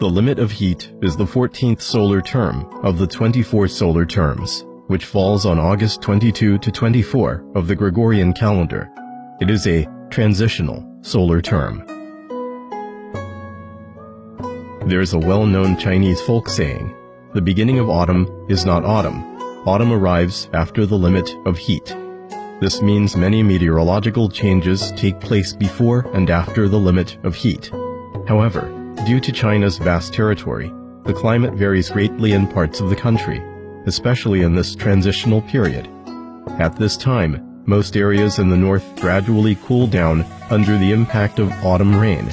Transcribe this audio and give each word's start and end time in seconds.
The 0.00 0.08
limit 0.08 0.38
of 0.38 0.50
heat 0.50 0.90
is 1.02 1.14
the 1.14 1.26
14th 1.26 1.82
solar 1.82 2.22
term 2.22 2.66
of 2.82 2.96
the 2.96 3.06
24 3.06 3.68
solar 3.68 4.06
terms, 4.06 4.64
which 4.86 5.04
falls 5.04 5.44
on 5.44 5.58
August 5.58 6.00
22 6.00 6.56
to 6.56 6.70
24 6.72 7.44
of 7.54 7.66
the 7.66 7.76
Gregorian 7.76 8.32
calendar. 8.32 8.90
It 9.42 9.50
is 9.50 9.66
a 9.66 9.86
transitional 10.08 10.82
solar 11.02 11.42
term. 11.42 11.84
There's 14.86 15.12
a 15.12 15.18
well-known 15.18 15.76
Chinese 15.76 16.22
folk 16.22 16.48
saying, 16.48 16.96
the 17.34 17.42
beginning 17.42 17.78
of 17.78 17.90
autumn 17.90 18.46
is 18.48 18.64
not 18.64 18.86
autumn. 18.86 19.22
Autumn 19.68 19.92
arrives 19.92 20.48
after 20.54 20.86
the 20.86 20.96
limit 20.96 21.36
of 21.44 21.58
heat. 21.58 21.94
This 22.62 22.80
means 22.80 23.18
many 23.18 23.42
meteorological 23.42 24.30
changes 24.30 24.92
take 24.92 25.20
place 25.20 25.52
before 25.52 26.10
and 26.14 26.30
after 26.30 26.70
the 26.70 26.78
limit 26.78 27.18
of 27.22 27.34
heat. 27.34 27.70
However, 28.26 28.79
due 29.06 29.20
to 29.20 29.32
China's 29.32 29.78
vast 29.78 30.12
territory, 30.12 30.72
the 31.04 31.14
climate 31.14 31.54
varies 31.54 31.90
greatly 31.90 32.32
in 32.32 32.46
parts 32.46 32.80
of 32.80 32.90
the 32.90 32.96
country, 32.96 33.42
especially 33.86 34.42
in 34.42 34.54
this 34.54 34.74
transitional 34.74 35.42
period. 35.42 35.88
At 36.58 36.76
this 36.76 36.96
time, 36.96 37.62
most 37.66 37.96
areas 37.96 38.38
in 38.38 38.48
the 38.48 38.56
north 38.56 38.84
gradually 39.00 39.56
cool 39.64 39.86
down 39.86 40.24
under 40.50 40.76
the 40.78 40.92
impact 40.92 41.38
of 41.38 41.50
autumn 41.64 41.96
rain, 41.96 42.26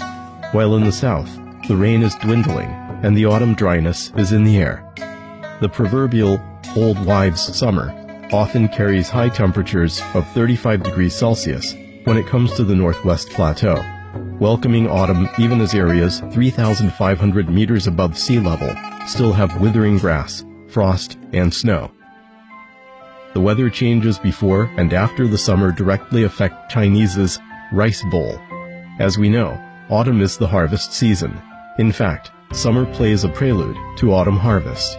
while 0.51 0.75
in 0.75 0.83
the 0.83 0.91
south, 0.91 1.29
the 1.67 1.75
rain 1.75 2.03
is 2.03 2.15
dwindling 2.15 2.69
and 3.03 3.15
the 3.15 3.25
autumn 3.25 3.53
dryness 3.53 4.11
is 4.17 4.31
in 4.31 4.43
the 4.43 4.57
air. 4.57 4.83
The 5.61 5.69
proverbial 5.69 6.41
old 6.75 7.03
wives' 7.05 7.55
summer 7.55 7.93
often 8.31 8.67
carries 8.67 9.09
high 9.09 9.29
temperatures 9.29 10.01
of 10.13 10.27
35 10.31 10.83
degrees 10.83 11.15
Celsius 11.15 11.73
when 12.03 12.17
it 12.17 12.27
comes 12.27 12.53
to 12.53 12.63
the 12.63 12.75
Northwest 12.75 13.29
Plateau, 13.29 13.83
welcoming 14.39 14.87
autumn 14.87 15.27
even 15.39 15.59
as 15.61 15.73
areas 15.73 16.21
3,500 16.31 17.49
meters 17.49 17.87
above 17.87 18.17
sea 18.17 18.39
level 18.39 18.73
still 19.07 19.33
have 19.33 19.59
withering 19.59 19.97
grass, 19.97 20.45
frost, 20.67 21.17
and 21.33 21.51
snow. 21.53 21.91
The 23.33 23.41
weather 23.41 23.69
changes 23.69 24.19
before 24.19 24.71
and 24.77 24.93
after 24.93 25.27
the 25.27 25.37
summer 25.37 25.71
directly 25.71 26.23
affect 26.23 26.71
Chinese's 26.71 27.39
rice 27.71 28.03
bowl. 28.11 28.39
As 28.99 29.17
we 29.17 29.29
know, 29.29 29.59
autumn 29.89 30.21
is 30.21 30.37
the 30.37 30.47
harvest 30.47 30.93
season. 30.93 31.41
In 31.79 31.91
fact, 31.91 32.31
summer 32.53 32.85
plays 32.93 33.23
a 33.23 33.29
prelude 33.29 33.77
to 33.97 34.13
autumn 34.13 34.37
harvest. 34.37 34.97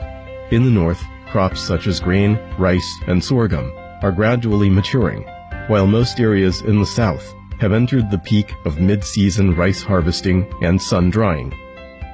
In 0.51 0.65
the 0.65 0.71
north, 0.71 1.03
crops 1.31 1.61
such 1.61 1.87
as 1.87 2.01
grain, 2.01 2.39
rice, 2.59 2.89
and 3.07 3.23
sorghum 3.23 3.73
are 4.03 4.13
gradually 4.13 4.71
maturing, 4.71 5.23
while 5.69 5.87
most 5.87 6.21
areas 6.21 6.63
in 6.63 6.79
the 6.81 6.87
south 6.87 7.35
have 7.61 7.73
entered 7.73 8.11
the 8.11 8.19
peak 8.19 8.53
of 8.65 8.81
mid-season 8.81 9.55
rice 9.55 9.83
harvesting 9.83 10.53
and 10.63 10.81
sun 10.81 11.11
drying. 11.11 11.53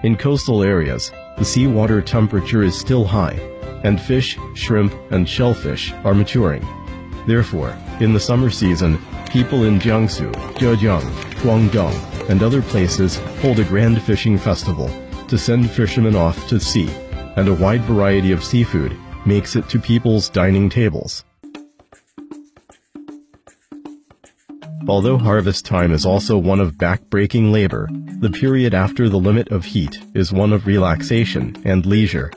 In 0.03 0.17
coastal 0.17 0.63
areas, 0.63 1.13
the 1.39 1.45
seawater 1.45 2.01
temperature 2.01 2.63
is 2.63 2.79
still 2.79 3.05
high, 3.05 3.39
and 3.85 4.01
fish, 4.01 4.39
shrimp, 4.55 4.95
and 5.11 5.29
shellfish 5.29 5.93
are 6.05 6.15
maturing. 6.15 6.67
Therefore, 7.27 7.77
in 8.01 8.13
the 8.13 8.21
summer 8.21 8.51
season, 8.51 8.99
people 9.31 9.65
in 9.65 9.79
Jiangsu, 9.79 10.33
Zhejiang, 10.55 11.11
Guangdong, 11.43 11.95
and 12.29 12.43
other 12.43 12.63
places 12.63 13.17
hold 13.41 13.59
a 13.59 13.65
grand 13.65 14.01
fishing 14.03 14.39
festival 14.39 14.89
to 15.29 15.39
send 15.39 15.71
fishermen 15.71 16.17
off 16.17 16.49
to 16.49 16.61
sea, 16.61 16.89
and 17.37 17.49
a 17.49 17.55
wide 17.55 17.83
variety 17.83 18.33
of 18.33 18.45
seafood 18.45 18.97
makes 19.27 19.57
it 19.57 19.69
to 19.69 19.79
people's 19.79 20.29
dining 20.29 20.69
tables. 20.69 21.25
Although 24.87 25.17
harvest 25.17 25.65
time 25.65 25.93
is 25.93 26.05
also 26.05 26.37
one 26.37 26.61
of 26.61 26.77
back-breaking 26.77 27.51
labor, 27.51 27.89
the 28.21 28.29
period 28.29 28.75
after 28.75 29.09
the 29.09 29.19
limit 29.19 29.49
of 29.49 29.65
heat 29.65 29.99
is 30.15 30.31
one 30.31 30.53
of 30.53 30.67
relaxation 30.67 31.57
and 31.65 31.87
leisure. 31.87 32.31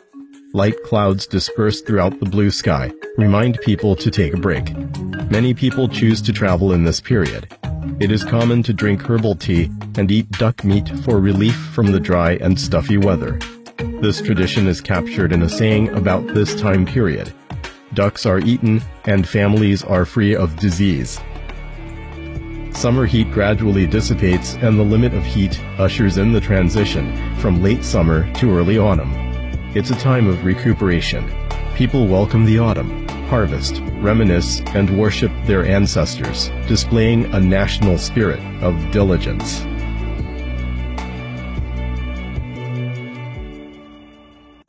Light 0.53 0.81
clouds 0.83 1.27
dispersed 1.27 1.85
throughout 1.85 2.17
the 2.19 2.25
blue 2.25 2.49
sky 2.49 2.91
remind 3.17 3.59
people 3.61 3.97
to 3.97 4.09
take 4.09 4.33
a 4.33 4.37
break. 4.37 4.73
Many 5.29 5.53
people 5.53 5.89
choose 5.89 6.21
to 6.21 6.31
travel 6.31 6.71
in 6.71 6.85
this 6.85 7.01
period. 7.01 7.53
It 7.99 8.11
is 8.11 8.23
common 8.23 8.63
to 8.63 8.73
drink 8.73 9.01
herbal 9.01 9.35
tea 9.35 9.69
and 9.97 10.09
eat 10.09 10.31
duck 10.31 10.63
meat 10.63 10.87
for 10.99 11.19
relief 11.19 11.55
from 11.73 11.91
the 11.91 11.99
dry 11.99 12.37
and 12.39 12.57
stuffy 12.57 12.97
weather. 12.97 13.39
This 13.99 14.21
tradition 14.21 14.67
is 14.67 14.79
captured 14.79 15.33
in 15.33 15.41
a 15.41 15.49
saying 15.49 15.89
about 15.89 16.25
this 16.27 16.55
time 16.55 16.85
period. 16.85 17.33
Ducks 17.93 18.25
are 18.25 18.39
eaten 18.39 18.81
and 19.03 19.27
families 19.27 19.83
are 19.83 20.05
free 20.05 20.33
of 20.33 20.55
disease. 20.57 21.19
Summer 22.77 23.07
heat 23.07 23.31
gradually 23.31 23.87
dissipates 23.87 24.53
and 24.57 24.77
the 24.77 24.83
limit 24.83 25.11
of 25.15 25.25
heat 25.25 25.59
ushers 25.79 26.19
in 26.19 26.31
the 26.31 26.39
transition 26.39 27.35
from 27.37 27.63
late 27.63 27.83
summer 27.83 28.31
to 28.33 28.51
early 28.51 28.77
autumn. 28.77 29.11
It's 29.73 29.89
a 29.89 29.95
time 29.95 30.27
of 30.27 30.45
recuperation. 30.45 31.27
People 31.73 32.05
welcome 32.05 32.45
the 32.45 32.59
autumn, 32.59 33.07
harvest, 33.29 33.81
reminisce, 33.95 34.61
and 34.75 34.95
worship 34.95 35.31
their 35.45 35.65
ancestors, 35.65 36.49
displaying 36.67 37.25
a 37.33 37.39
national 37.39 37.97
spirit 37.97 38.39
of 38.61 38.91
diligence. 38.91 39.65